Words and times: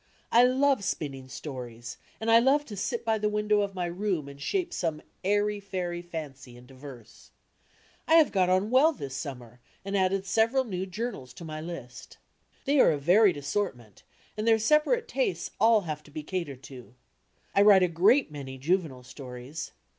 I 0.31 0.43
love 0.43 0.83
spinning 0.83 1.27
stories, 1.29 1.99
and 2.19 2.31
I 2.31 2.39
love 2.39 2.65
to 2.65 2.75
sit 2.75 3.05
by 3.05 3.19
the 3.19 3.29
window 3.29 3.61
of 3.61 3.75
my 3.75 3.85
room 3.85 4.27
and 4.27 4.41
shape 4.41 4.73
some 4.73 5.03
'airy 5.23 5.59
fairy' 5.59 6.01
fancy 6.01 6.57
into 6.57 6.73
verse. 6.73 7.29
I 8.07 8.15
have 8.15 8.31
got 8.31 8.49
on 8.49 8.71
well 8.71 8.93
this 8.93 9.15
summer 9.15 9.59
and 9.85 9.95
added 9.95 10.25
several 10.25 10.63
new 10.63 10.87
journals 10.87 11.33
to 11.35 11.45
my 11.45 11.61
list. 11.61 12.17
They 12.65 12.79
are 12.79 12.89
a 12.89 12.97
varied 12.97 13.37
assortment, 13.37 14.01
and 14.35 14.47
their 14.47 14.57
sepa 14.57 14.87
rate 14.87 15.07
tastes 15.07 15.51
all 15.59 15.81
have 15.81 16.01
to 16.01 16.09
be 16.09 16.23
catered 16.23 16.63
to. 16.63 16.95
I 17.53 17.61
write 17.61 17.83
a 17.83 17.87
great 17.87 18.31
many 18.31 18.57
juvenile 18.57 19.03
stories. 19.03 19.71